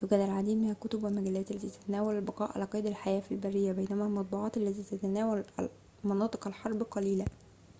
يوجد 0.03 0.13
العديد 0.13 0.57
من 0.57 0.71
الكتب 0.71 1.03
والمجلات 1.03 1.51
التي 1.51 1.69
تتناول 1.69 2.15
البقاء 2.15 2.51
على 2.55 2.63
قيد 2.65 2.85
الحياة 2.85 3.19
في 3.19 3.31
البرية 3.31 3.71
بينما 3.71 4.05
المطبوعات 4.05 4.57
التي 4.57 4.83
تتناول 4.97 5.43
مناطق 6.03 6.47
الحرب 6.47 6.83
قليلة 6.83 7.25